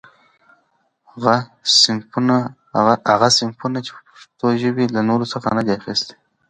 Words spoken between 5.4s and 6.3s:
نه دي اخستي.